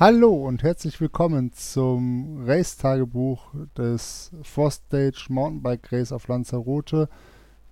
Hallo 0.00 0.32
und 0.32 0.62
herzlich 0.62 1.00
willkommen 1.00 1.52
zum 1.52 2.44
Race-Tagebuch 2.46 3.52
des 3.76 4.30
Four 4.44 4.70
Stage 4.70 5.26
Mountainbike 5.28 5.90
Race 5.90 6.12
auf 6.12 6.28
Lanzarote 6.28 7.08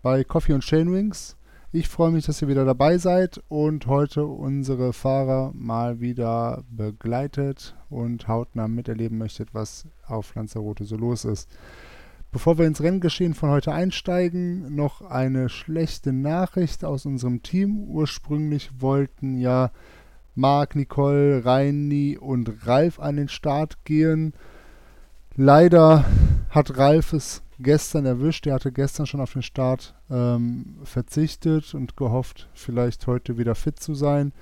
bei 0.02 0.24
Coffee 0.24 0.52
und 0.52 0.64
Chainwings. 0.64 1.36
Ich 1.70 1.88
freue 1.88 2.10
mich, 2.10 2.26
dass 2.26 2.42
ihr 2.42 2.48
wieder 2.48 2.64
dabei 2.64 2.98
seid 2.98 3.40
und 3.46 3.86
heute 3.86 4.26
unsere 4.26 4.92
Fahrer 4.92 5.52
mal 5.54 6.00
wieder 6.00 6.64
begleitet 6.68 7.76
und 7.90 8.26
hautnah 8.26 8.66
miterleben 8.66 9.18
möchtet, 9.18 9.54
was 9.54 9.86
auf 10.08 10.34
Lanzarote 10.34 10.82
so 10.82 10.96
los 10.96 11.24
ist. 11.24 11.48
Bevor 12.32 12.58
wir 12.58 12.66
ins 12.66 12.82
Renngeschehen 12.82 13.34
von 13.34 13.50
heute 13.50 13.72
einsteigen, 13.72 14.74
noch 14.74 15.00
eine 15.00 15.48
schlechte 15.48 16.12
Nachricht 16.12 16.84
aus 16.84 17.06
unserem 17.06 17.44
Team. 17.44 17.84
Ursprünglich 17.84 18.72
wollten 18.80 19.38
ja 19.38 19.70
Marc, 20.36 20.76
Nicole, 20.76 21.44
Reini 21.44 22.18
und 22.18 22.66
Ralf 22.66 23.00
an 23.00 23.16
den 23.16 23.28
Start 23.28 23.84
gehen. 23.84 24.34
Leider 25.34 26.04
hat 26.50 26.76
Ralf 26.78 27.12
es 27.12 27.42
gestern 27.58 28.04
erwischt. 28.06 28.46
Er 28.46 28.54
hatte 28.54 28.70
gestern 28.70 29.06
schon 29.06 29.20
auf 29.20 29.32
den 29.32 29.42
Start 29.42 29.94
ähm, 30.10 30.76
verzichtet 30.84 31.74
und 31.74 31.96
gehofft, 31.96 32.48
vielleicht 32.54 33.06
heute 33.06 33.38
wieder 33.38 33.54
fit 33.54 33.80
zu 33.80 33.94
sein. 33.94 34.32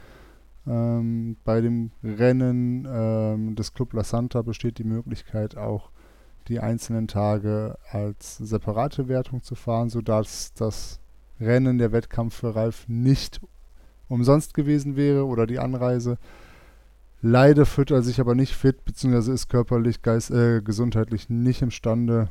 Ähm, 0.67 1.37
bei 1.45 1.61
dem 1.61 1.93
Rennen 2.03 2.89
ähm, 2.91 3.55
des 3.55 3.73
Club 3.73 3.93
La 3.93 4.03
Santa 4.03 4.43
besteht 4.43 4.79
die 4.79 4.85
Möglichkeit 4.85 5.57
auch 5.57 5.91
die 6.49 6.59
einzelnen 6.61 7.09
Tage 7.09 7.79
als 7.91 8.37
separate 8.39 9.09
Wertung 9.09 9.43
zu 9.43 9.55
fahren, 9.55 9.91
sodass 9.91 10.53
das 10.55 11.01
Rennen, 11.41 11.79
der 11.79 11.93
Wettkampf 11.93 12.35
für 12.35 12.55
Ralf 12.55 12.87
nicht 12.89 13.41
umsonst 14.09 14.55
gewesen 14.55 14.97
wäre 14.97 15.27
oder 15.27 15.47
die 15.47 15.59
Anreise. 15.59 16.19
Leider 17.21 17.65
fühlt 17.65 17.91
er 17.91 18.03
sich 18.03 18.21
aber 18.21 18.35
nicht 18.35 18.55
fit, 18.55 18.85
beziehungsweise 18.85 19.33
ist 19.33 19.49
körperlich, 19.49 20.03
geist, 20.03 20.31
äh, 20.31 20.61
gesundheitlich 20.61 21.31
nicht 21.31 21.63
imstande, 21.63 22.29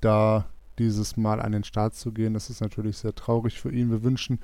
da 0.00 0.46
dieses 0.78 1.16
Mal 1.16 1.40
an 1.40 1.52
den 1.52 1.64
Start 1.64 1.94
zu 1.94 2.12
gehen. 2.12 2.34
Das 2.34 2.48
ist 2.48 2.60
natürlich 2.60 2.98
sehr 2.98 3.14
traurig 3.14 3.60
für 3.60 3.72
ihn. 3.72 3.90
Wir 3.90 4.02
wünschen 4.02 4.38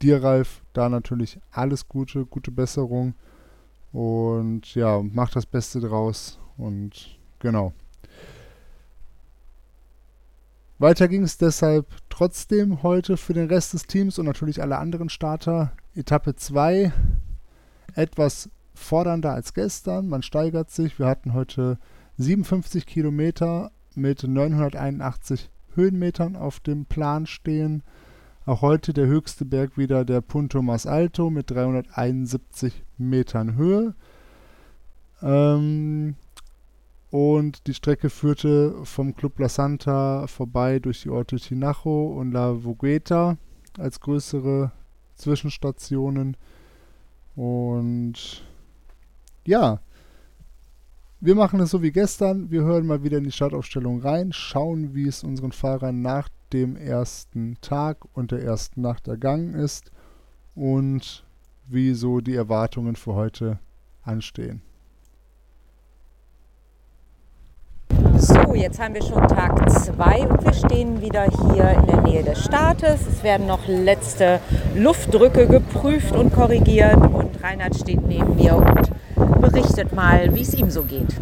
dir, 0.00 0.22
Ralf, 0.22 0.62
da 0.72 0.88
natürlich 0.88 1.40
alles 1.50 1.88
Gute, 1.88 2.24
gute 2.24 2.50
Besserung 2.50 3.14
und 3.92 4.74
ja, 4.74 5.02
mach 5.02 5.30
das 5.30 5.46
Beste 5.46 5.80
draus 5.80 6.38
und 6.56 7.18
genau. 7.38 7.72
Weiter 10.80 11.08
ging 11.08 11.24
es 11.24 11.38
deshalb 11.38 11.86
trotzdem 12.08 12.84
heute 12.84 13.16
für 13.16 13.34
den 13.34 13.48
Rest 13.48 13.74
des 13.74 13.88
Teams 13.88 14.16
und 14.20 14.26
natürlich 14.26 14.62
alle 14.62 14.78
anderen 14.78 15.08
Starter. 15.08 15.72
Etappe 15.96 16.36
2 16.36 16.92
etwas 17.94 18.48
fordernder 18.74 19.32
als 19.32 19.54
gestern. 19.54 20.08
Man 20.08 20.22
steigert 20.22 20.70
sich. 20.70 21.00
Wir 21.00 21.06
hatten 21.06 21.34
heute 21.34 21.78
57 22.18 22.86
Kilometer 22.86 23.72
mit 23.96 24.22
981 24.22 25.50
Höhenmetern 25.74 26.36
auf 26.36 26.60
dem 26.60 26.86
Plan 26.86 27.26
stehen. 27.26 27.82
Auch 28.46 28.62
heute 28.62 28.92
der 28.92 29.08
höchste 29.08 29.44
Berg 29.44 29.76
wieder 29.78 30.04
der 30.04 30.20
Punto 30.20 30.62
Mas 30.62 30.86
Alto 30.86 31.28
mit 31.28 31.50
371 31.50 32.84
Metern 32.98 33.56
Höhe. 33.56 33.94
Ähm, 35.22 36.14
und 37.10 37.66
die 37.66 37.74
Strecke 37.74 38.10
führte 38.10 38.74
vom 38.84 39.14
Club 39.14 39.38
La 39.38 39.48
Santa 39.48 40.26
vorbei 40.26 40.78
durch 40.78 41.02
die 41.02 41.10
Orte 41.10 41.36
Tinajo 41.36 42.08
und 42.08 42.32
La 42.32 42.64
Vogueta 42.64 43.38
als 43.78 44.00
größere 44.00 44.72
Zwischenstationen. 45.14 46.36
Und 47.34 48.44
ja, 49.46 49.80
wir 51.20 51.34
machen 51.34 51.60
es 51.60 51.70
so 51.70 51.82
wie 51.82 51.92
gestern. 51.92 52.50
Wir 52.50 52.62
hören 52.62 52.86
mal 52.86 53.02
wieder 53.02 53.18
in 53.18 53.24
die 53.24 53.32
Startaufstellung 53.32 54.00
rein, 54.02 54.32
schauen, 54.32 54.94
wie 54.94 55.08
es 55.08 55.24
unseren 55.24 55.52
Fahrern 55.52 56.02
nach 56.02 56.28
dem 56.52 56.76
ersten 56.76 57.56
Tag 57.60 58.04
und 58.12 58.32
der 58.32 58.42
ersten 58.42 58.82
Nacht 58.82 59.08
ergangen 59.08 59.54
ist 59.54 59.90
und 60.54 61.24
wie 61.66 61.94
so 61.94 62.20
die 62.20 62.34
Erwartungen 62.34 62.96
für 62.96 63.14
heute 63.14 63.58
anstehen. 64.02 64.62
So, 68.20 68.52
jetzt 68.54 68.80
haben 68.80 68.94
wir 68.94 69.02
schon 69.02 69.28
Tag 69.28 69.70
2 69.70 70.26
und 70.26 70.44
wir 70.44 70.52
stehen 70.52 71.00
wieder 71.00 71.24
hier 71.24 71.70
in 71.70 71.86
der 71.86 72.00
Nähe 72.00 72.24
des 72.24 72.44
Startes. 72.44 73.06
Es 73.06 73.22
werden 73.22 73.46
noch 73.46 73.60
letzte 73.68 74.40
Luftdrücke 74.74 75.46
geprüft 75.46 76.16
und 76.16 76.34
korrigiert 76.34 76.96
und 76.96 77.40
Reinhard 77.40 77.76
steht 77.76 78.04
neben 78.04 78.34
mir 78.34 78.56
und 78.56 78.90
berichtet 79.40 79.94
mal, 79.94 80.34
wie 80.34 80.42
es 80.42 80.52
ihm 80.54 80.68
so 80.68 80.82
geht. 80.82 81.14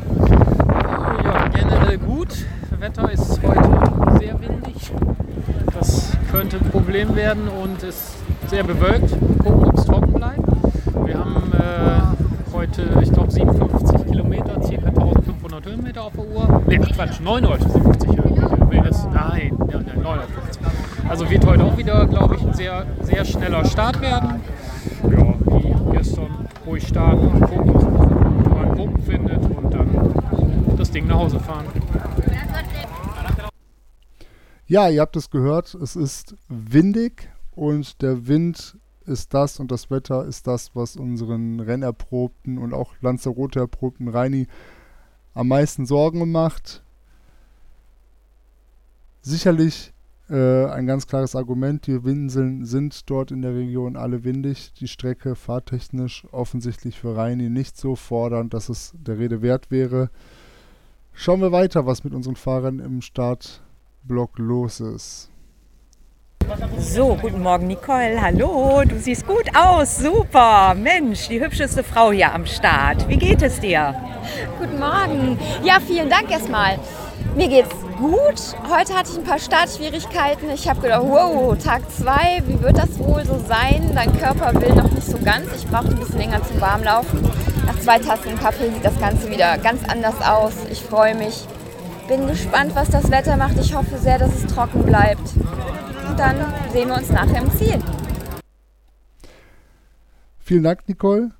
Ja, 1.22 1.48
generell 1.48 1.98
gut. 1.98 2.28
Das 2.70 2.80
Wetter 2.80 3.12
ist 3.12 3.40
heute 3.42 4.18
sehr 4.18 4.40
windig. 4.40 4.90
Das 5.78 6.12
könnte 6.30 6.56
ein 6.56 6.70
Problem 6.70 7.14
werden 7.14 7.48
und 7.48 7.82
ist 7.82 8.14
sehr 8.48 8.64
bewölkt. 8.64 9.10
Gucken, 9.44 9.66
ob 9.66 9.78
es 9.78 9.84
trocken 9.84 10.12
bleibt. 10.14 10.48
Wir 11.04 11.18
haben 11.18 11.52
äh, 11.52 12.54
heute, 12.54 12.88
ich 13.02 13.12
glaube, 13.12 13.30
57 13.30 14.06
Kilometer, 14.06 14.54
ca. 14.54 15.15
1500 15.56 15.66
Höhenmeter 15.66 16.02
auf 16.02 16.12
der 16.12 16.26
Uhr. 16.26 16.62
Ne, 16.66 16.78
Quatsch, 16.78 17.20
950 17.20 18.08
Höhenmeter. 18.10 19.10
Nein, 19.12 19.58
ja, 19.70 19.80
nein, 19.80 20.02
950. 20.02 20.62
Also 21.08 21.30
wird 21.30 21.46
heute 21.46 21.64
auch 21.64 21.76
wieder, 21.78 22.06
glaube 22.06 22.36
ich, 22.36 22.42
ein 22.42 22.52
sehr, 22.52 22.86
sehr 23.02 23.24
schneller 23.24 23.64
Start 23.64 24.00
werden. 24.00 24.42
Ja, 25.04 25.34
wie 25.46 25.92
gestern 25.96 26.48
ruhig 26.66 26.86
starten, 26.86 27.40
gucken, 27.40 27.74
wo 27.74 28.54
man 28.54 28.74
Gruppen 28.74 29.02
findet 29.02 29.42
und 29.44 29.72
dann 29.72 30.76
das 30.76 30.90
Ding 30.90 31.06
nach 31.06 31.20
Hause 31.20 31.40
fahren. 31.40 31.64
Ja, 34.66 34.88
ihr 34.88 35.00
habt 35.00 35.16
es 35.16 35.30
gehört, 35.30 35.74
es 35.74 35.96
ist 35.96 36.34
windig 36.48 37.30
und 37.52 38.02
der 38.02 38.26
Wind 38.26 38.76
ist 39.06 39.32
das 39.32 39.60
und 39.60 39.70
das 39.70 39.90
Wetter 39.90 40.24
ist 40.24 40.48
das, 40.48 40.74
was 40.74 40.96
unseren 40.96 41.60
Rennerprobten 41.60 42.58
und 42.58 42.74
auch 42.74 42.92
Lanzarote 43.00 43.60
erprobten 43.60 44.08
Reini 44.08 44.48
am 45.36 45.48
meisten 45.48 45.84
Sorgen 45.84 46.32
macht. 46.32 46.82
Sicherlich 49.20 49.92
äh, 50.30 50.64
ein 50.64 50.86
ganz 50.86 51.06
klares 51.06 51.36
Argument, 51.36 51.86
die 51.86 52.04
Winseln 52.04 52.64
sind 52.64 53.08
dort 53.10 53.30
in 53.30 53.42
der 53.42 53.54
Region 53.54 53.96
alle 53.96 54.24
windig. 54.24 54.72
Die 54.80 54.88
Strecke 54.88 55.34
fahrtechnisch 55.34 56.26
offensichtlich 56.32 56.98
für 56.98 57.14
Reini 57.14 57.50
nicht 57.50 57.76
so 57.76 57.96
fordernd, 57.96 58.54
dass 58.54 58.70
es 58.70 58.94
der 58.94 59.18
Rede 59.18 59.42
wert 59.42 59.70
wäre. 59.70 60.10
Schauen 61.12 61.42
wir 61.42 61.52
weiter, 61.52 61.84
was 61.84 62.02
mit 62.02 62.14
unseren 62.14 62.36
Fahrern 62.36 62.78
im 62.78 63.02
Startblock 63.02 64.38
los 64.38 64.80
ist. 64.80 65.30
So, 66.78 67.16
guten 67.20 67.42
Morgen 67.42 67.66
Nicole. 67.66 68.20
Hallo, 68.20 68.82
du 68.84 68.98
siehst 68.98 69.26
gut 69.26 69.50
aus. 69.56 69.98
Super. 69.98 70.74
Mensch, 70.74 71.28
die 71.28 71.40
hübscheste 71.40 71.82
Frau 71.82 72.12
hier 72.12 72.32
am 72.32 72.46
Start. 72.46 73.08
Wie 73.08 73.16
geht 73.16 73.42
es 73.42 73.58
dir? 73.58 73.94
Guten 74.58 74.78
Morgen. 74.78 75.38
Ja, 75.64 75.78
vielen 75.84 76.08
Dank 76.08 76.30
erstmal. 76.30 76.78
Mir 77.34 77.48
geht's 77.48 77.74
gut. 77.98 78.40
Heute 78.70 78.94
hatte 78.94 79.10
ich 79.10 79.18
ein 79.18 79.24
paar 79.24 79.38
Startschwierigkeiten. 79.38 80.50
Ich 80.50 80.68
habe 80.68 80.80
gedacht, 80.80 81.02
wow, 81.04 81.56
Tag 81.58 81.82
2, 81.90 82.42
wie 82.46 82.62
wird 82.62 82.78
das 82.78 82.96
wohl 82.98 83.24
so 83.24 83.38
sein? 83.48 83.90
Dein 83.94 84.16
Körper 84.16 84.54
will 84.60 84.74
noch 84.74 84.90
nicht 84.90 85.06
so 85.06 85.18
ganz. 85.18 85.46
Ich 85.56 85.66
brauche 85.66 85.88
ein 85.88 85.96
bisschen 85.96 86.18
länger 86.18 86.42
zum 86.44 86.60
Warmlaufen. 86.60 87.22
Nach 87.66 87.78
zwei 87.80 87.98
Tassen 87.98 88.38
Kaffee 88.40 88.70
sieht 88.70 88.84
das 88.84 88.98
Ganze 89.00 89.30
wieder 89.30 89.58
ganz 89.58 89.82
anders 89.88 90.20
aus. 90.22 90.52
Ich 90.70 90.80
freue 90.80 91.16
mich. 91.16 91.44
Bin 92.06 92.28
gespannt, 92.28 92.72
was 92.74 92.88
das 92.88 93.10
Wetter 93.10 93.36
macht. 93.36 93.58
Ich 93.60 93.74
hoffe 93.74 93.98
sehr, 93.98 94.18
dass 94.18 94.32
es 94.36 94.46
trocken 94.46 94.84
bleibt 94.84 95.34
und 96.08 96.18
dann 96.18 96.36
sehen 96.72 96.88
wir 96.88 96.96
uns 96.96 97.10
nachher 97.10 97.42
im 97.42 97.50
Ziel. 97.50 97.78
Vielen 100.38 100.62
Dank, 100.62 100.88
Nicole. 100.88 101.32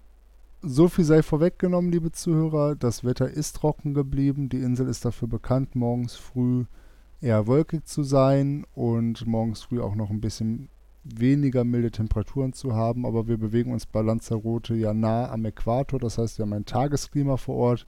So 0.62 0.88
viel 0.88 1.04
sei 1.04 1.22
vorweggenommen, 1.22 1.92
liebe 1.92 2.10
Zuhörer. 2.10 2.74
Das 2.74 3.04
Wetter 3.04 3.30
ist 3.30 3.56
trocken 3.56 3.94
geblieben. 3.94 4.48
Die 4.48 4.58
Insel 4.58 4.88
ist 4.88 5.04
dafür 5.04 5.28
bekannt, 5.28 5.76
morgens 5.76 6.16
früh 6.16 6.64
eher 7.20 7.46
wolkig 7.46 7.86
zu 7.86 8.02
sein 8.02 8.66
und 8.74 9.26
morgens 9.26 9.62
früh 9.62 9.80
auch 9.80 9.94
noch 9.94 10.10
ein 10.10 10.20
bisschen 10.20 10.68
weniger 11.04 11.62
milde 11.62 11.92
Temperaturen 11.92 12.52
zu 12.52 12.74
haben. 12.74 13.06
Aber 13.06 13.28
wir 13.28 13.38
bewegen 13.38 13.72
uns 13.72 13.86
bei 13.86 14.02
Lanzarote 14.02 14.74
ja 14.74 14.92
nah 14.92 15.30
am 15.30 15.44
Äquator. 15.44 16.00
Das 16.00 16.18
heißt, 16.18 16.38
wir 16.38 16.44
haben 16.44 16.52
ein 16.52 16.64
Tagesklima 16.64 17.36
vor 17.36 17.54
Ort, 17.54 17.86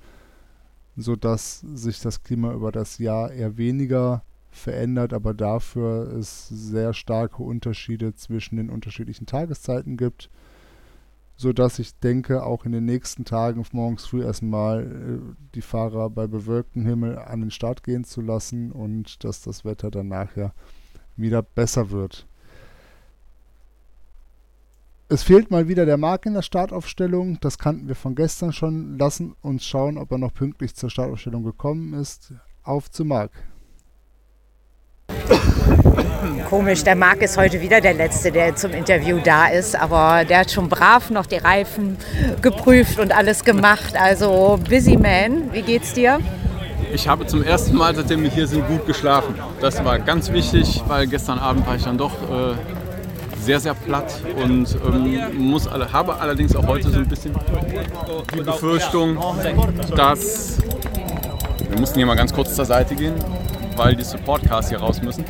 sodass 0.96 1.60
sich 1.60 2.00
das 2.00 2.22
Klima 2.22 2.52
über 2.52 2.70
das 2.70 2.98
Jahr 2.98 3.32
eher 3.32 3.56
weniger 3.56 4.22
verändert, 4.58 5.12
aber 5.12 5.34
dafür 5.34 6.12
es 6.16 6.48
sehr 6.48 6.92
starke 6.92 7.42
Unterschiede 7.42 8.14
zwischen 8.14 8.56
den 8.56 8.70
unterschiedlichen 8.70 9.26
Tageszeiten 9.26 9.96
gibt, 9.96 10.30
sodass 11.36 11.78
ich 11.78 11.98
denke, 11.98 12.44
auch 12.44 12.64
in 12.64 12.72
den 12.72 12.84
nächsten 12.84 13.24
Tagen 13.24 13.64
morgens 13.72 14.06
früh 14.06 14.22
erstmal 14.22 14.82
äh, 14.82 15.34
die 15.54 15.62
Fahrer 15.62 16.10
bei 16.10 16.26
bewölktem 16.26 16.84
Himmel 16.84 17.18
an 17.18 17.40
den 17.40 17.50
Start 17.50 17.82
gehen 17.82 18.04
zu 18.04 18.20
lassen 18.20 18.72
und 18.72 19.24
dass 19.24 19.42
das 19.42 19.64
Wetter 19.64 19.90
dann 19.90 20.08
nachher 20.08 20.52
wieder 21.16 21.42
besser 21.42 21.90
wird. 21.90 22.26
Es 25.10 25.22
fehlt 25.22 25.50
mal 25.50 25.68
wieder 25.68 25.86
der 25.86 25.96
Marc 25.96 26.26
in 26.26 26.34
der 26.34 26.42
Startaufstellung. 26.42 27.38
Das 27.40 27.56
kannten 27.56 27.88
wir 27.88 27.94
von 27.94 28.14
gestern 28.14 28.52
schon. 28.52 28.98
Lassen 28.98 29.34
uns 29.40 29.64
schauen, 29.64 29.96
ob 29.96 30.12
er 30.12 30.18
noch 30.18 30.34
pünktlich 30.34 30.74
zur 30.74 30.90
Startaufstellung 30.90 31.44
gekommen 31.44 31.94
ist. 31.94 32.34
Auf 32.62 32.90
zu 32.90 33.06
Marc. 33.06 33.30
Komisch, 36.48 36.82
der 36.82 36.96
Marc 36.96 37.20
ist 37.22 37.36
heute 37.36 37.60
wieder 37.60 37.80
der 37.80 37.92
Letzte, 37.92 38.32
der 38.32 38.56
zum 38.56 38.72
Interview 38.72 39.18
da 39.22 39.48
ist, 39.48 39.76
aber 39.78 40.24
der 40.24 40.40
hat 40.40 40.50
schon 40.50 40.68
brav 40.68 41.10
noch 41.10 41.26
die 41.26 41.36
Reifen 41.36 41.98
geprüft 42.40 42.98
und 42.98 43.14
alles 43.14 43.44
gemacht. 43.44 43.94
Also 44.00 44.58
busy 44.68 44.96
man, 44.96 45.52
wie 45.52 45.62
geht's 45.62 45.92
dir? 45.92 46.20
Ich 46.92 47.06
habe 47.06 47.26
zum 47.26 47.42
ersten 47.42 47.76
Mal, 47.76 47.94
seitdem 47.94 48.22
wir 48.22 48.30
hier 48.30 48.46
sind, 48.46 48.66
gut 48.66 48.86
geschlafen. 48.86 49.34
Das 49.60 49.84
war 49.84 49.98
ganz 49.98 50.32
wichtig, 50.32 50.82
weil 50.86 51.06
gestern 51.06 51.38
Abend 51.38 51.66
war 51.66 51.76
ich 51.76 51.84
dann 51.84 51.98
doch 51.98 52.12
äh, 52.12 52.54
sehr, 53.42 53.60
sehr 53.60 53.74
platt 53.74 54.14
und 54.42 54.74
ähm, 54.86 55.36
muss, 55.36 55.68
habe 55.70 56.18
allerdings 56.18 56.56
auch 56.56 56.66
heute 56.66 56.90
so 56.90 56.98
ein 56.98 57.08
bisschen 57.08 57.34
die 58.34 58.40
Befürchtung, 58.42 59.18
dass 59.94 60.58
wir 61.68 61.78
mussten 61.78 61.96
hier 61.96 62.06
mal 62.06 62.16
ganz 62.16 62.32
kurz 62.32 62.54
zur 62.54 62.64
Seite 62.64 62.94
gehen, 62.94 63.14
weil 63.78 63.94
die 63.94 64.04
Supportcars 64.04 64.68
hier 64.68 64.78
raus 64.78 65.00
müssen. 65.02 65.24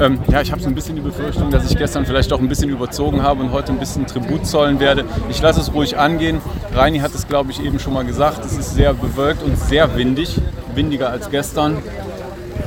Ähm, 0.00 0.20
ja, 0.28 0.40
ich 0.40 0.52
habe 0.52 0.62
so 0.62 0.68
ein 0.68 0.74
bisschen 0.74 0.96
die 0.96 1.02
Befürchtung, 1.02 1.50
dass 1.50 1.70
ich 1.70 1.76
gestern 1.76 2.06
vielleicht 2.06 2.32
auch 2.32 2.38
ein 2.38 2.48
bisschen 2.48 2.70
überzogen 2.70 3.22
habe 3.22 3.42
und 3.42 3.52
heute 3.52 3.72
ein 3.72 3.78
bisschen 3.78 4.06
Tribut 4.06 4.46
zollen 4.46 4.80
werde. 4.80 5.04
Ich 5.28 5.42
lasse 5.42 5.60
es 5.60 5.74
ruhig 5.74 5.98
angehen. 5.98 6.40
Reini 6.74 7.00
hat 7.00 7.14
es, 7.14 7.28
glaube 7.28 7.50
ich, 7.50 7.62
eben 7.62 7.78
schon 7.78 7.92
mal 7.92 8.04
gesagt. 8.04 8.44
Es 8.44 8.56
ist 8.56 8.74
sehr 8.74 8.94
bewölkt 8.94 9.42
und 9.42 9.58
sehr 9.58 9.96
windig, 9.96 10.40
windiger 10.74 11.10
als 11.10 11.30
gestern. 11.30 11.78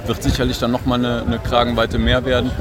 Wird 0.06 0.22
sicherlich 0.22 0.60
dann 0.60 0.72
nochmal 0.72 1.00
eine, 1.00 1.24
eine 1.24 1.40
Kragenweite 1.40 1.98
mehr 1.98 2.26
werden. 2.26 2.52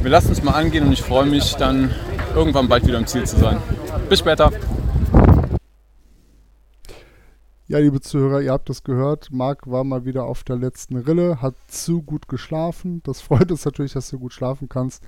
Wir 0.00 0.10
lassen 0.10 0.32
es 0.32 0.42
mal 0.42 0.52
angehen 0.52 0.86
und 0.86 0.92
ich 0.92 1.02
freue 1.02 1.26
mich 1.26 1.56
dann 1.56 1.90
irgendwann 2.34 2.68
bald 2.68 2.86
wieder 2.86 2.98
im 2.98 3.06
Ziel 3.06 3.24
zu 3.24 3.38
sein. 3.38 3.58
Bis 4.08 4.20
später. 4.20 4.50
Ja, 7.66 7.78
liebe 7.78 8.02
Zuhörer, 8.02 8.42
ihr 8.42 8.52
habt 8.52 8.68
es 8.68 8.84
gehört. 8.84 9.32
Marc 9.32 9.70
war 9.70 9.84
mal 9.84 10.04
wieder 10.04 10.26
auf 10.26 10.44
der 10.44 10.56
letzten 10.56 10.98
Rille, 10.98 11.40
hat 11.40 11.54
zu 11.66 12.02
gut 12.02 12.28
geschlafen. 12.28 13.00
Das 13.04 13.22
freut 13.22 13.50
uns 13.50 13.64
natürlich, 13.64 13.94
dass 13.94 14.10
du 14.10 14.18
gut 14.18 14.34
schlafen 14.34 14.68
kannst. 14.68 15.02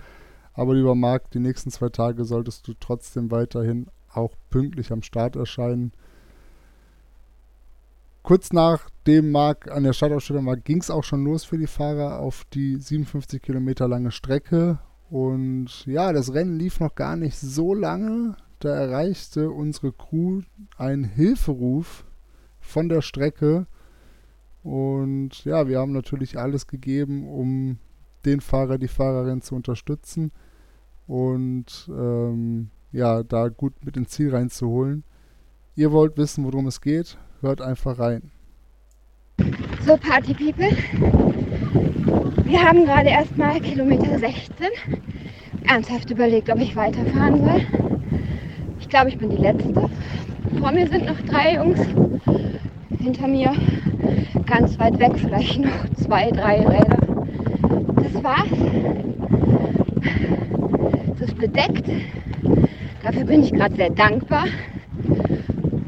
Aber 0.55 0.75
lieber 0.75 0.95
Marc, 0.95 1.31
die 1.33 1.39
nächsten 1.39 1.71
zwei 1.71 1.91
Tage 1.91 2.25
solltest 2.25 2.67
du 2.67 2.73
trotzdem 2.73 3.31
weiterhin 3.31 3.89
auch 4.11 4.33
pünktlich 4.49 4.91
am 4.91 5.03
Start 5.03 5.37
erscheinen. 5.37 5.93
Kurz 8.23 8.55
nachdem 8.55 9.33
Marc 9.33 9.71
an 9.71 9.85
der 9.85 9.93
Startausstellung 9.93 10.47
war, 10.47 10.57
ging 10.57 10.81
es 10.81 10.91
auch 10.91 11.05
schon 11.05 11.25
los 11.25 11.45
für 11.45 11.59
die 11.59 11.67
Fahrer 11.67 12.21
auf 12.21 12.47
die 12.55 12.77
57 12.77 13.43
Kilometer 13.43 13.87
lange 13.87 14.13
Strecke. 14.13 14.79
Und 15.11 15.85
ja, 15.85 16.11
das 16.15 16.33
Rennen 16.33 16.59
lief 16.59 16.81
noch 16.81 16.95
gar 16.95 17.17
nicht 17.17 17.37
so 17.37 17.75
lange. 17.75 18.35
Da 18.61 18.71
erreichte 18.71 19.51
unsere 19.51 19.93
Crew 19.93 20.41
einen 20.79 21.05
Hilferuf 21.05 22.06
von 22.67 22.89
der 22.89 23.03
Strecke. 23.03 23.67
Und 24.63 25.45
ja, 25.45 25.69
wir 25.69 25.79
haben 25.79 25.93
natürlich 25.93 26.39
alles 26.39 26.67
gegeben, 26.67 27.29
um 27.29 27.79
den 28.25 28.41
Fahrer, 28.41 28.79
die 28.79 28.89
Fahrerin 28.89 29.41
zu 29.41 29.55
unterstützen 29.55 30.33
und 31.07 31.89
ähm, 31.89 32.71
ja, 32.91 33.23
da 33.23 33.49
gut 33.49 33.73
mit 33.85 33.97
ins 33.97 34.11
Ziel 34.11 34.35
reinzuholen. 34.35 35.05
Ihr 35.77 35.93
wollt 35.93 36.17
wissen, 36.17 36.45
worum 36.45 36.67
es 36.67 36.81
geht? 36.81 37.19
Hört 37.41 37.61
einfach 37.61 37.99
rein. 37.99 38.33
So, 39.87 39.97
Party 39.97 40.35
People. 40.35 40.71
Wir 42.45 42.63
haben 42.63 42.85
gerade 42.85 43.11
erstmal 43.11 43.61
Kilometer 43.61 44.19
16 44.19 44.69
ernsthaft 45.69 46.11
überlegt, 46.11 46.51
ob 46.51 46.59
ich 46.59 46.75
weiterfahren 46.75 47.45
soll. 47.45 47.67
Ich 48.81 48.89
glaube, 48.89 49.11
ich 49.11 49.19
bin 49.19 49.31
die 49.31 49.37
Letzte. 49.37 49.91
Vor 50.59 50.73
mir 50.73 50.89
sind 50.89 51.07
noch 51.07 51.21
drei 51.23 51.57
Jungs 51.57 51.81
hinter 53.07 53.29
mir 53.29 53.53
ganz 54.47 54.77
weit 54.81 54.99
weg 54.99 55.13
vielleicht 55.15 55.61
noch 55.61 55.89
zwei, 55.95 56.29
drei 56.33 56.59
Räder. 56.59 56.99
Das 58.03 58.25
war's. 58.25 58.49
Es 61.15 61.21
ist 61.21 61.39
bedeckt. 61.39 61.89
Dafür 63.05 63.25
bin 63.25 63.45
ich 63.45 63.53
gerade 63.53 63.77
sehr 63.77 63.91
dankbar. 63.91 64.47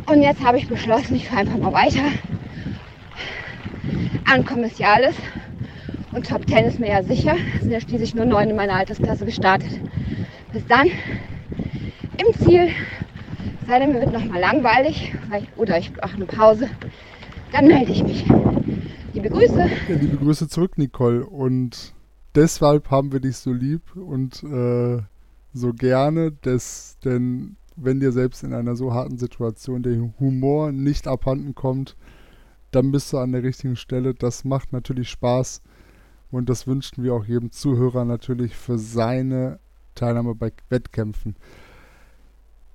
Und 0.07 0.23
jetzt 0.23 0.45
habe 0.45 0.59
ich 0.59 0.69
beschlossen, 0.69 1.17
ich 1.17 1.29
fahre 1.29 1.41
einfach 1.41 1.59
mal 1.59 1.73
weiter. 1.73 2.05
Ja 4.79 4.93
alles. 4.93 5.17
Und 6.13 6.29
Top 6.29 6.49
10 6.49 6.67
ist 6.67 6.79
mir 6.79 6.91
ja 6.91 7.03
sicher. 7.03 7.35
Es 7.57 7.63
sind 7.63 7.73
ja 7.73 7.81
schließlich 7.81 8.15
nur 8.15 8.27
neun 8.27 8.51
in 8.51 8.57
meiner 8.57 8.75
Altersklasse 8.75 9.25
gestartet. 9.25 9.81
Bis 10.53 10.65
dann 10.69 10.87
im 12.17 12.33
Ziel. 12.45 12.71
Sei 13.69 13.79
denn, 13.79 13.93
mir 13.93 14.01
wird 14.01 14.13
nochmal 14.13 14.41
langweilig 14.41 15.15
oder 15.57 15.79
ich 15.79 15.95
mache 15.95 16.17
eine 16.17 16.27
Pause 16.27 16.69
dann 17.53 17.67
melde 17.67 17.93
ich 17.93 18.03
mich. 18.03 18.27
Liebe 19.15 19.31
Grüße. 19.31 19.59
Ja, 19.59 19.95
liebe 19.95 20.17
Grüße 20.17 20.49
zurück, 20.49 20.79
Nicole. 20.79 21.25
Und 21.25 21.95
deshalb 22.35 22.91
haben 22.91 23.13
wir 23.13 23.21
dich 23.21 23.37
so 23.37 23.53
lieb 23.53 23.97
und 23.97 24.43
äh, 24.43 24.99
so 25.53 25.73
gerne, 25.73 26.33
dass, 26.33 26.99
denn 27.05 27.57
wenn 27.77 28.01
dir 28.01 28.13
selbst 28.13 28.43
in 28.43 28.53
einer 28.53 28.77
so 28.77 28.93
harten 28.93 29.19
Situation 29.19 29.83
der 29.83 29.99
Humor 30.21 30.73
nicht 30.73 31.09
abhanden 31.09 31.55
kommt, 31.55 31.97
dann 32.71 32.93
bist 32.93 33.13
du 33.13 33.19
an 33.19 33.33
der 33.33 33.43
richtigen 33.43 33.77
Stelle. 33.77 34.15
Das 34.15 34.45
macht 34.45 34.73
natürlich 34.73 35.09
Spaß 35.09 35.63
und 36.31 36.49
das 36.49 36.67
wünschen 36.67 37.03
wir 37.03 37.15
auch 37.15 37.25
jedem 37.25 37.51
Zuhörer 37.51 38.05
natürlich 38.05 38.55
für 38.55 38.79
seine 38.79 39.59
Teilnahme 39.95 40.35
bei 40.35 40.53
Wettkämpfen. 40.69 41.37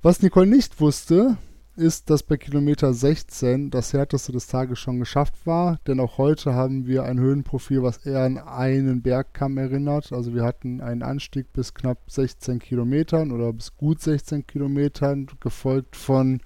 Was 0.04 0.22
Nicole 0.22 0.48
nicht 0.48 0.82
wusste, 0.82 1.38
ist, 1.78 2.10
dass 2.10 2.24
bei 2.24 2.36
Kilometer 2.36 2.94
16 2.94 3.70
das 3.70 3.94
härteste 3.94 4.34
des 4.34 4.48
Tages 4.48 4.78
schon 4.78 5.00
geschafft 5.00 5.48
war, 5.48 5.80
denn 5.88 6.02
auch 6.02 6.18
heute 6.18 6.54
haben 6.54 6.88
wir 6.88 7.04
ein 7.04 7.22
Höhenprofil, 7.22 7.84
was 7.84 8.06
eher 8.06 8.24
an 8.24 8.38
einen 8.38 9.02
Bergkamm 9.02 9.58
erinnert. 9.58 10.12
Also 10.12 10.36
wir 10.36 10.44
hatten 10.44 10.82
einen 10.82 11.04
Anstieg 11.04 11.54
bis 11.54 11.74
knapp 11.74 12.00
16 12.08 12.60
Kilometern 12.60 13.32
oder 13.32 13.54
bis 13.54 13.78
gut 13.78 14.02
16 14.02 14.46
Kilometern, 14.46 15.28
gefolgt 15.40 15.96
von 15.96 16.42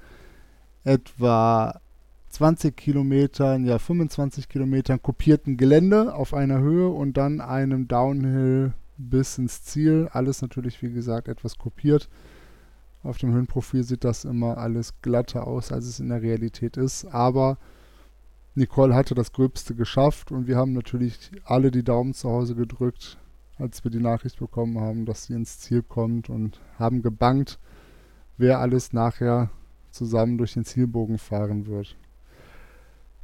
etwa 0.83 1.81
20 2.29 2.77
Kilometern, 2.77 3.65
ja 3.65 3.79
25 3.79 4.49
Kilometern 4.49 5.01
kopierten 5.01 5.57
Gelände 5.57 6.13
auf 6.13 6.35
einer 6.35 6.59
Höhe 6.59 6.89
und 6.89 7.17
dann 7.17 7.41
einem 7.41 7.87
Downhill 7.87 8.73
bis 8.97 9.39
ins 9.39 9.63
Ziel. 9.63 10.09
Alles 10.11 10.43
natürlich, 10.43 10.83
wie 10.83 10.91
gesagt, 10.91 11.27
etwas 11.27 11.57
kopiert. 11.57 12.07
Auf 13.03 13.17
dem 13.17 13.33
Höhenprofil 13.33 13.83
sieht 13.83 14.03
das 14.03 14.25
immer 14.25 14.57
alles 14.57 15.01
glatter 15.01 15.47
aus, 15.47 15.71
als 15.71 15.85
es 15.85 15.99
in 15.99 16.09
der 16.09 16.21
Realität 16.21 16.77
ist. 16.77 17.05
Aber 17.05 17.57
Nicole 18.55 18.95
hatte 18.95 19.13
das 19.13 19.31
Gröbste 19.31 19.75
geschafft 19.75 20.31
und 20.31 20.47
wir 20.47 20.57
haben 20.57 20.73
natürlich 20.73 21.31
alle 21.45 21.71
die 21.71 21.83
Daumen 21.83 22.13
zu 22.13 22.29
Hause 22.29 22.55
gedrückt, 22.55 23.17
als 23.57 23.83
wir 23.83 23.91
die 23.91 23.99
Nachricht 23.99 24.39
bekommen 24.39 24.79
haben, 24.79 25.05
dass 25.05 25.25
sie 25.25 25.33
ins 25.33 25.59
Ziel 25.59 25.83
kommt 25.83 26.29
und 26.29 26.59
haben 26.79 27.01
gebankt, 27.01 27.59
wer 28.37 28.59
alles 28.59 28.93
nachher 28.93 29.51
zusammen 29.91 30.37
durch 30.37 30.53
den 30.53 30.65
Zielbogen 30.65 31.17
fahren 31.17 31.67
wird. 31.67 31.95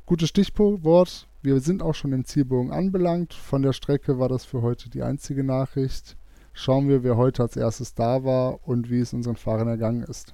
Gutes 0.06 0.30
Stichwort. 0.30 1.28
Wir 1.42 1.60
sind 1.62 1.82
auch 1.82 1.96
schon 1.96 2.14
im 2.14 2.26
Zielbogen 2.26 2.72
anbelangt. 2.72 3.34
Von 3.34 3.64
der 3.64 3.74
Strecke 3.74 4.20
war 4.20 4.30
das 4.30 4.46
für 4.46 4.62
heute 4.62 4.90
die 4.90 5.02
einzige 5.02 5.44
Nachricht 5.44 6.16
schauen 6.54 6.88
wir, 6.88 7.04
wer 7.04 7.18
heute 7.18 7.44
als 7.44 7.58
erstes 7.58 7.94
da 7.94 8.24
war 8.24 8.60
und 8.68 8.90
wie 8.90 9.00
es 9.00 9.14
unseren 9.14 9.36
Fahrern 9.36 9.68
ergangen 9.68 10.04
ist. 10.04 10.34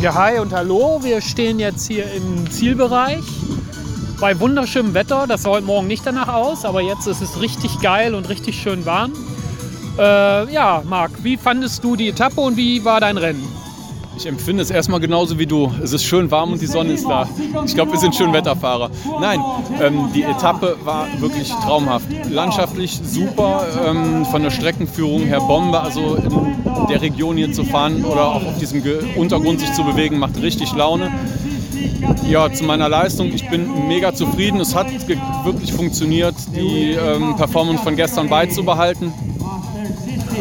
Ja, 0.00 0.14
hi 0.14 0.38
und 0.38 0.52
hallo. 0.52 1.00
Wir 1.02 1.20
stehen 1.20 1.58
jetzt 1.58 1.86
hier 1.88 2.04
im 2.12 2.50
Zielbereich 2.50 3.24
bei 4.20 4.38
wunderschönem 4.38 4.94
Wetter. 4.94 5.26
Das 5.26 5.42
sah 5.42 5.50
heute 5.50 5.66
Morgen 5.66 5.86
nicht 5.86 6.06
danach 6.06 6.28
aus, 6.28 6.64
aber 6.64 6.80
jetzt 6.80 7.06
ist 7.06 7.20
es 7.20 7.40
richtig 7.40 7.80
geil 7.80 8.14
und 8.14 8.28
richtig 8.28 8.60
schön 8.60 8.86
warm. 8.86 9.12
Äh, 9.98 10.52
ja, 10.52 10.82
Marc, 10.86 11.24
wie 11.24 11.36
fandest 11.36 11.82
du 11.82 11.96
die 11.96 12.08
Etappe 12.08 12.40
und 12.40 12.56
wie 12.56 12.84
war 12.84 13.00
dein 13.00 13.16
Rennen? 13.16 13.42
Ich 14.18 14.26
empfinde 14.26 14.64
es 14.64 14.70
erstmal 14.72 14.98
genauso 14.98 15.38
wie 15.38 15.46
du. 15.46 15.72
Es 15.80 15.92
ist 15.92 16.02
schön 16.02 16.28
warm 16.32 16.50
und 16.50 16.60
die 16.60 16.66
Sonne 16.66 16.94
ist 16.94 17.08
da. 17.08 17.28
Ich 17.64 17.74
glaube, 17.76 17.92
wir 17.92 18.00
sind 18.00 18.16
schön 18.16 18.32
Wetterfahrer. 18.32 18.90
Nein, 19.20 19.40
ähm, 19.80 20.08
die 20.12 20.24
Etappe 20.24 20.76
war 20.82 21.06
wirklich 21.20 21.48
traumhaft. 21.50 22.06
Landschaftlich 22.28 22.98
super, 23.04 23.64
ähm, 23.86 24.26
von 24.26 24.42
der 24.42 24.50
Streckenführung 24.50 25.22
her 25.22 25.38
Bombe. 25.38 25.80
Also 25.80 26.16
in 26.16 26.86
der 26.90 27.00
Region 27.00 27.36
hier 27.36 27.52
zu 27.52 27.62
fahren 27.62 28.04
oder 28.04 28.26
auch 28.26 28.44
auf 28.44 28.58
diesem 28.58 28.82
Ge 28.82 29.04
Untergrund 29.14 29.60
sich 29.60 29.72
zu 29.74 29.84
bewegen, 29.84 30.18
macht 30.18 30.42
richtig 30.42 30.74
Laune. 30.74 31.12
Ja, 32.28 32.52
zu 32.52 32.64
meiner 32.64 32.88
Leistung, 32.88 33.32
ich 33.32 33.48
bin 33.48 33.86
mega 33.86 34.12
zufrieden. 34.12 34.58
Es 34.58 34.74
hat 34.74 34.88
wirklich 35.44 35.72
funktioniert, 35.72 36.34
die 36.56 36.90
ähm, 36.90 37.36
Performance 37.36 37.84
von 37.84 37.94
gestern 37.94 38.28
beizubehalten. 38.28 39.12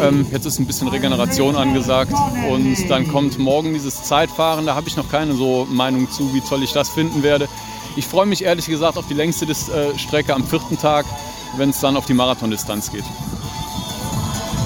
Ähm, 0.02 0.26
jetzt 0.32 0.46
ist 0.46 0.60
ein 0.60 0.66
bisschen 0.66 0.88
Regeneration 0.88 1.56
angesagt 1.56 2.14
und 2.50 2.90
dann 2.90 3.08
kommt 3.08 3.38
morgen 3.38 3.74
dieses 3.74 4.04
Zeitfahren. 4.04 4.66
Da 4.66 4.76
habe 4.76 4.88
ich 4.88 4.98
noch 4.98 5.10
keine 5.10 5.34
so 5.34 5.68
Meinung 5.70 6.10
zu, 6.10 6.34
wie 6.34 6.42
toll 6.42 6.64
ich 6.64 6.74
das 6.74 6.90
finden 6.90 7.24
werde. 7.24 7.48
Ich 7.96 8.06
freue 8.06 8.26
mich 8.26 8.44
ehrlich 8.44 8.68
gesagt 8.68 8.98
auf 8.98 9.08
die 9.08 9.16
längste 9.16 9.46
Dis 9.46 9.70
äh, 9.70 9.98
Strecke 9.98 10.34
am 10.34 10.44
vierten 10.44 10.78
Tag, 10.78 11.06
wenn 11.58 11.70
es 11.70 11.80
dann 11.80 11.98
auf 11.98 12.06
die 12.06 12.14
Marathondistanz 12.14 12.92
geht. 12.92 13.06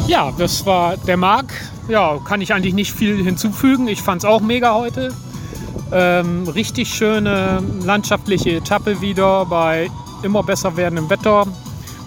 Ja, 0.08 0.34
das 0.38 0.66
war 0.66 0.98
der 0.98 1.16
Marc 1.16 1.54
ja, 1.88 2.20
kann 2.24 2.42
ich 2.42 2.54
eigentlich 2.54 2.74
nicht 2.74 2.94
viel 2.94 3.24
hinzufügen. 3.24 3.88
Ich 3.88 4.02
fand 4.02 4.24
es 4.24 4.26
auch 4.26 4.42
mega 4.42 4.74
heute. 4.74 5.14
Ähm, 5.92 6.48
richtig 6.48 6.94
schöne 6.94 7.62
landschaftliche 7.84 8.52
Etappe 8.52 9.02
wieder 9.02 9.46
bei 9.46 9.90
immer 10.24 10.42
besser 10.42 10.78
werdendem 10.78 11.10
Wetter. 11.10 11.48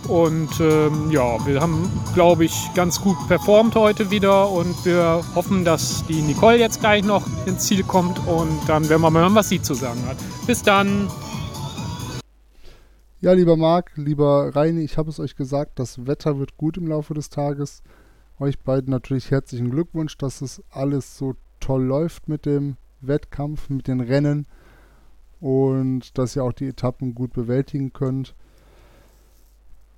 Und 0.09 0.61
ähm, 0.61 1.11
ja, 1.11 1.45
wir 1.47 1.61
haben, 1.61 1.91
glaube 2.15 2.45
ich, 2.45 2.71
ganz 2.75 3.01
gut 3.01 3.17
performt 3.29 3.75
heute 3.75 4.11
wieder 4.11 4.51
und 4.51 4.85
wir 4.85 5.23
hoffen, 5.35 5.65
dass 5.65 6.05
die 6.07 6.21
Nicole 6.21 6.59
jetzt 6.59 6.81
gleich 6.81 7.05
noch 7.05 7.27
ins 7.47 7.67
Ziel 7.67 7.83
kommt 7.83 8.19
und 8.27 8.61
dann 8.67 8.89
werden 8.89 9.03
wir 9.03 9.11
mal 9.11 9.23
hören, 9.23 9.35
was 9.35 9.49
sie 9.49 9.63
zu 9.63 9.75
sagen 9.75 10.05
hat. 10.07 10.17
Bis 10.47 10.63
dann! 10.63 11.09
Ja, 13.21 13.33
lieber 13.33 13.57
Marc, 13.57 13.93
lieber 13.97 14.55
Reini, 14.55 14.83
ich 14.83 14.99
habe 14.99 15.09
es 15.09 15.19
euch 15.19 15.35
gesagt, 15.35 15.79
das 15.79 16.07
Wetter 16.07 16.39
wird 16.39 16.59
gut 16.59 16.77
im 16.77 16.87
Laufe 16.87 17.15
des 17.15 17.31
Tages. 17.31 17.83
Euch 18.39 18.59
beiden 18.59 18.91
natürlich 18.91 19.31
herzlichen 19.31 19.71
Glückwunsch, 19.71 20.19
dass 20.19 20.43
es 20.43 20.63
alles 20.71 21.17
so 21.17 21.35
toll 21.59 21.85
läuft 21.85 22.29
mit 22.29 22.45
dem 22.45 22.77
Wettkampf, 23.01 23.71
mit 23.71 23.89
den 23.89 24.01
Rennen 24.01 24.47
und 25.41 26.19
dass 26.19 26.37
ihr 26.37 26.45
auch 26.45 26.53
die 26.53 26.69
Etappen 26.69 27.15
gut 27.15 27.33
bewältigen 27.33 27.93
könnt. 27.93 28.35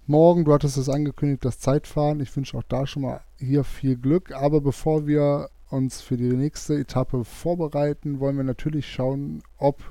Morgen, 0.08 0.44
du 0.44 0.52
hattest 0.52 0.76
es 0.76 0.88
angekündigt, 0.88 1.44
das 1.44 1.58
Zeitfahren. 1.58 2.20
Ich 2.20 2.34
wünsche 2.36 2.56
auch 2.56 2.62
da 2.62 2.86
schon 2.86 3.02
mal 3.02 3.22
hier 3.38 3.64
viel 3.64 3.96
Glück. 3.96 4.30
Aber 4.30 4.60
bevor 4.60 5.08
wir 5.08 5.48
uns 5.68 6.00
für 6.00 6.16
die 6.16 6.28
nächste 6.28 6.74
Etappe 6.74 7.24
vorbereiten, 7.24 8.20
wollen 8.20 8.36
wir 8.36 8.44
natürlich 8.44 8.88
schauen, 8.88 9.42
ob 9.58 9.82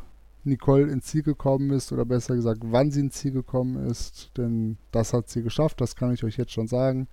Nicole 0.45 0.89
ins 0.89 1.07
Ziel 1.07 1.21
gekommen 1.21 1.71
ist 1.71 1.91
oder 1.91 2.05
besser 2.05 2.35
gesagt, 2.35 2.61
wann 2.63 2.91
sie 2.91 3.01
ins 3.01 3.15
Ziel 3.15 3.33
gekommen 3.33 3.89
ist. 3.89 4.31
Denn 4.37 4.77
das 4.93 5.11
hat 5.11 5.27
sie 5.27 5.43
geschafft, 5.43 5.81
das 5.81 5.97
kann 5.97 6.13
ich 6.13 6.23
euch 6.23 6.37
jetzt 6.37 6.53
schon 6.53 6.69
sagen. 6.69 7.09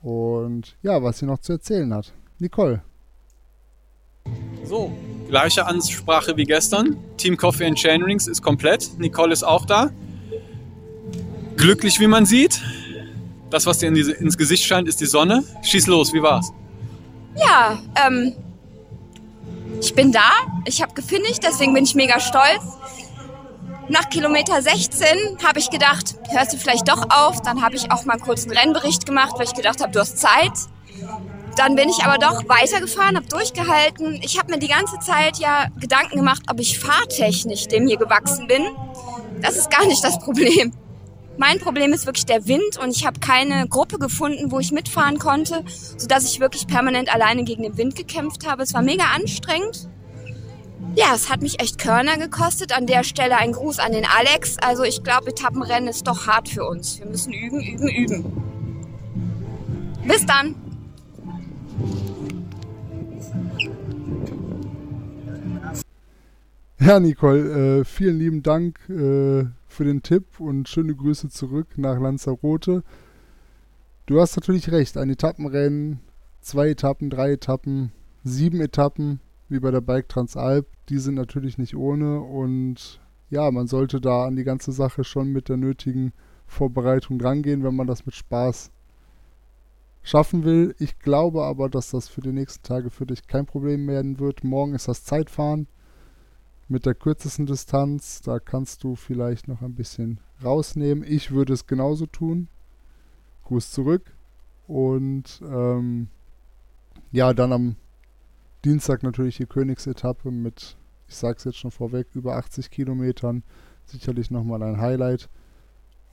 Und 0.00 0.76
ja, 0.80 1.02
was 1.02 1.18
sie 1.18 1.26
noch 1.26 1.38
zu 1.38 1.54
erzählen 1.54 1.92
hat. 1.92 2.12
Nicole. 2.38 2.82
So, 4.62 4.92
gleiche 5.26 5.66
Ansprache 5.66 6.36
wie 6.36 6.44
gestern. 6.44 6.98
Team 7.16 7.36
Coffee 7.36 7.66
and 7.66 7.76
Chainrings 7.76 8.28
ist 8.28 8.42
komplett. 8.42 8.96
Nicole 8.96 9.32
ist 9.32 9.42
auch 9.42 9.66
da 9.66 9.90
glücklich, 11.58 12.00
wie 12.00 12.06
man 12.06 12.24
sieht. 12.24 12.62
Das, 13.50 13.66
was 13.66 13.78
dir 13.78 13.88
in 13.88 13.94
diese, 13.94 14.12
ins 14.12 14.38
Gesicht 14.38 14.64
scheint, 14.64 14.88
ist 14.88 15.00
die 15.00 15.06
Sonne. 15.06 15.44
Schieß 15.62 15.86
los, 15.86 16.12
wie 16.12 16.22
war's? 16.22 16.52
Ja, 17.36 17.78
ähm, 18.06 18.34
ich 19.80 19.94
bin 19.94 20.12
da. 20.12 20.30
Ich 20.64 20.82
habe 20.82 20.94
gefinisht, 20.94 21.42
deswegen 21.42 21.74
bin 21.74 21.84
ich 21.84 21.94
mega 21.94 22.20
stolz. 22.20 22.62
Nach 23.88 24.08
Kilometer 24.10 24.60
16 24.60 25.08
habe 25.42 25.58
ich 25.58 25.70
gedacht, 25.70 26.16
hörst 26.30 26.52
du 26.52 26.58
vielleicht 26.58 26.88
doch 26.88 27.06
auf. 27.10 27.40
Dann 27.42 27.62
habe 27.62 27.76
ich 27.76 27.90
auch 27.90 28.04
mal 28.04 28.18
einen 28.20 28.50
Rennbericht 28.50 29.06
gemacht, 29.06 29.32
weil 29.36 29.46
ich 29.46 29.54
gedacht 29.54 29.80
habe, 29.80 29.92
du 29.92 30.00
hast 30.00 30.18
Zeit. 30.18 30.52
Dann 31.56 31.74
bin 31.74 31.88
ich 31.88 32.04
aber 32.04 32.18
doch 32.18 32.48
weitergefahren, 32.48 33.16
habe 33.16 33.26
durchgehalten. 33.26 34.20
Ich 34.22 34.38
habe 34.38 34.52
mir 34.52 34.58
die 34.58 34.68
ganze 34.68 34.98
Zeit 34.98 35.38
ja 35.38 35.68
Gedanken 35.80 36.16
gemacht, 36.16 36.42
ob 36.50 36.60
ich 36.60 36.78
fahrtechnisch 36.78 37.66
dem 37.66 37.88
hier 37.88 37.96
gewachsen 37.96 38.46
bin. 38.46 38.62
Das 39.40 39.56
ist 39.56 39.70
gar 39.70 39.86
nicht 39.86 40.04
das 40.04 40.18
Problem. 40.18 40.72
Mein 41.38 41.60
Problem 41.60 41.92
ist 41.92 42.04
wirklich 42.04 42.26
der 42.26 42.48
Wind 42.48 42.78
und 42.82 42.90
ich 42.90 43.06
habe 43.06 43.20
keine 43.20 43.68
Gruppe 43.68 44.00
gefunden, 44.00 44.50
wo 44.50 44.58
ich 44.58 44.72
mitfahren 44.72 45.20
konnte, 45.20 45.62
sodass 45.96 46.24
ich 46.24 46.40
wirklich 46.40 46.66
permanent 46.66 47.14
alleine 47.14 47.44
gegen 47.44 47.62
den 47.62 47.76
Wind 47.76 47.94
gekämpft 47.94 48.44
habe. 48.44 48.64
Es 48.64 48.74
war 48.74 48.82
mega 48.82 49.04
anstrengend. 49.14 49.88
Ja, 50.96 51.12
es 51.14 51.30
hat 51.30 51.40
mich 51.40 51.60
echt 51.60 51.78
Körner 51.78 52.18
gekostet. 52.18 52.76
An 52.76 52.86
der 52.86 53.04
Stelle 53.04 53.36
ein 53.36 53.52
Gruß 53.52 53.78
an 53.78 53.92
den 53.92 54.04
Alex. 54.04 54.56
Also 54.58 54.82
ich 54.82 55.04
glaube, 55.04 55.28
Etappenrennen 55.28 55.88
ist 55.88 56.08
doch 56.08 56.26
hart 56.26 56.48
für 56.48 56.64
uns. 56.64 56.98
Wir 56.98 57.06
müssen 57.06 57.32
üben, 57.32 57.60
üben, 57.60 57.88
üben. 57.88 58.24
Bis 60.08 60.26
dann. 60.26 60.56
Ja, 66.80 66.98
Nicole, 66.98 67.80
äh, 67.80 67.84
vielen 67.84 68.18
lieben 68.18 68.42
Dank 68.42 68.78
äh, 68.88 69.44
für 69.78 69.84
den 69.84 70.02
Tipp 70.02 70.40
und 70.40 70.68
schöne 70.68 70.92
Grüße 70.92 71.28
zurück 71.28 71.78
nach 71.78 72.00
Lanzarote. 72.00 72.82
Du 74.06 74.20
hast 74.20 74.34
natürlich 74.36 74.72
recht, 74.72 74.96
ein 74.96 75.08
Etappenrennen, 75.08 76.00
zwei 76.40 76.70
Etappen, 76.70 77.10
drei 77.10 77.30
Etappen, 77.34 77.92
sieben 78.24 78.60
Etappen, 78.60 79.20
wie 79.48 79.60
bei 79.60 79.70
der 79.70 79.80
Bike 79.80 80.08
Transalp, 80.08 80.66
die 80.88 80.98
sind 80.98 81.14
natürlich 81.14 81.58
nicht 81.58 81.76
ohne 81.76 82.18
und 82.20 83.00
ja, 83.30 83.48
man 83.52 83.68
sollte 83.68 84.00
da 84.00 84.26
an 84.26 84.34
die 84.34 84.42
ganze 84.42 84.72
Sache 84.72 85.04
schon 85.04 85.28
mit 85.32 85.48
der 85.48 85.58
nötigen 85.58 86.12
Vorbereitung 86.48 87.20
drangehen, 87.20 87.62
wenn 87.62 87.76
man 87.76 87.86
das 87.86 88.04
mit 88.04 88.16
Spaß 88.16 88.72
schaffen 90.02 90.42
will. 90.42 90.74
Ich 90.80 90.98
glaube 90.98 91.44
aber, 91.44 91.68
dass 91.68 91.90
das 91.90 92.08
für 92.08 92.20
die 92.20 92.32
nächsten 92.32 92.64
Tage 92.64 92.90
für 92.90 93.06
dich 93.06 93.28
kein 93.28 93.46
Problem 93.46 93.86
werden 93.86 94.18
wird. 94.18 94.42
Morgen 94.42 94.74
ist 94.74 94.88
das 94.88 95.04
Zeitfahren 95.04 95.68
mit 96.68 96.86
der 96.86 96.94
kürzesten 96.94 97.46
Distanz. 97.46 98.20
Da 98.20 98.38
kannst 98.38 98.84
du 98.84 98.94
vielleicht 98.94 99.48
noch 99.48 99.62
ein 99.62 99.74
bisschen 99.74 100.20
rausnehmen. 100.42 101.04
Ich 101.06 101.30
würde 101.30 101.52
es 101.52 101.66
genauso 101.66 102.06
tun. 102.06 102.48
Gruß 103.44 103.70
zurück. 103.70 104.14
Und 104.66 105.42
ähm, 105.42 106.08
ja, 107.10 107.32
dann 107.32 107.52
am 107.52 107.76
Dienstag 108.64 109.02
natürlich 109.02 109.36
die 109.38 109.46
Königsetappe 109.46 110.30
mit, 110.30 110.76
ich 111.08 111.16
sage 111.16 111.38
es 111.38 111.44
jetzt 111.44 111.58
schon 111.58 111.70
vorweg, 111.70 112.08
über 112.14 112.36
80 112.36 112.70
Kilometern. 112.70 113.42
Sicherlich 113.86 114.30
nochmal 114.30 114.62
ein 114.62 114.78
Highlight. 114.78 115.30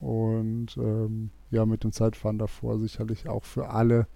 Und 0.00 0.76
ähm, 0.78 1.30
ja, 1.50 1.66
mit 1.66 1.84
dem 1.84 1.92
Zeitfahren 1.92 2.38
davor 2.38 2.78
sicherlich 2.78 3.28
auch 3.28 3.44
für 3.44 3.70
alle 3.70 4.06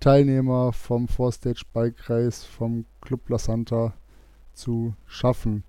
Teilnehmer 0.00 0.72
vom 0.72 1.08
Four 1.08 1.32
Stage 1.32 1.62
Bike 1.72 2.08
Race, 2.08 2.44
vom 2.44 2.86
Club 3.02 3.28
La 3.28 3.38
Santa 3.38 3.94
zu 4.54 4.94
schaffen. 5.06 5.64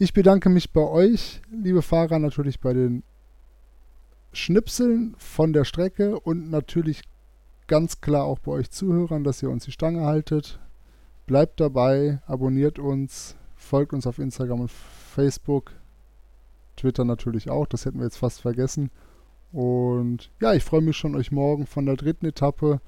Ich 0.00 0.12
bedanke 0.12 0.48
mich 0.48 0.72
bei 0.72 0.82
euch, 0.82 1.42
liebe 1.50 1.82
Fahrer, 1.82 2.20
natürlich 2.20 2.60
bei 2.60 2.72
den 2.72 3.02
Schnipseln 4.32 5.16
von 5.18 5.52
der 5.52 5.64
Strecke 5.64 6.20
und 6.20 6.50
natürlich 6.50 7.02
ganz 7.66 8.00
klar 8.00 8.22
auch 8.22 8.38
bei 8.38 8.52
euch 8.52 8.70
Zuhörern, 8.70 9.24
dass 9.24 9.42
ihr 9.42 9.50
uns 9.50 9.64
die 9.64 9.72
Stange 9.72 10.02
haltet. 10.02 10.60
Bleibt 11.26 11.58
dabei, 11.58 12.20
abonniert 12.28 12.78
uns, 12.78 13.34
folgt 13.56 13.92
uns 13.92 14.06
auf 14.06 14.20
Instagram 14.20 14.60
und 14.60 14.70
Facebook, 14.70 15.72
Twitter 16.76 17.04
natürlich 17.04 17.50
auch, 17.50 17.66
das 17.66 17.84
hätten 17.84 17.98
wir 17.98 18.04
jetzt 18.04 18.18
fast 18.18 18.40
vergessen. 18.40 18.92
Und 19.50 20.30
ja, 20.40 20.54
ich 20.54 20.62
freue 20.62 20.80
mich 20.80 20.96
schon, 20.96 21.16
euch 21.16 21.32
morgen 21.32 21.66
von 21.66 21.86
der 21.86 21.96
dritten 21.96 22.26
Etappe 22.26 22.80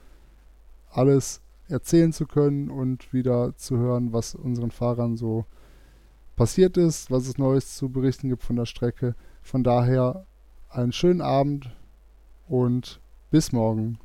alles 0.93 1.41
erzählen 1.67 2.13
zu 2.13 2.27
können 2.27 2.71
und 2.71 3.13
wieder 3.13 3.57
zu 3.57 3.79
hören, 3.79 4.13
was 4.13 4.37
unseren 4.37 4.71
Fahrern 4.71 5.17
so 5.17 5.45
passiert 6.41 6.79
ist, 6.79 7.11
was 7.11 7.27
es 7.27 7.37
Neues 7.37 7.77
zu 7.77 7.91
berichten 7.91 8.31
gibt 8.31 8.43
von 8.43 8.57
der 8.57 8.65
Strecke. 8.65 9.15
Von 9.43 9.63
daher 9.63 10.25
einen 10.71 10.91
schönen 10.91 11.21
Abend 11.21 11.77
und 12.49 13.03
bis 13.31 13.53
morgen. 13.53 13.99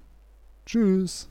Tschüss. 0.66 1.30